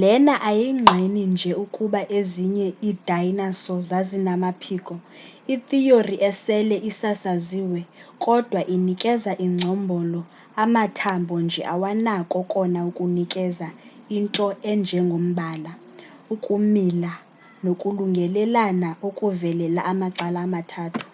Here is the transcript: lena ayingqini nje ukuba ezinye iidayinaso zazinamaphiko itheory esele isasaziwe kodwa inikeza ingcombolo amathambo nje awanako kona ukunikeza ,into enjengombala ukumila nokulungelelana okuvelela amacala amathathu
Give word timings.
lena 0.00 0.34
ayingqini 0.50 1.22
nje 1.32 1.52
ukuba 1.64 2.00
ezinye 2.18 2.66
iidayinaso 2.88 3.74
zazinamaphiko 3.88 4.94
itheory 5.54 6.16
esele 6.28 6.76
isasaziwe 6.90 7.80
kodwa 8.24 8.60
inikeza 8.74 9.32
ingcombolo 9.46 10.20
amathambo 10.62 11.34
nje 11.44 11.62
awanako 11.74 12.38
kona 12.52 12.80
ukunikeza 12.90 13.68
,into 14.16 14.46
enjengombala 14.70 15.72
ukumila 16.34 17.12
nokulungelelana 17.64 18.88
okuvelela 19.06 19.80
amacala 19.92 20.38
amathathu 20.46 21.06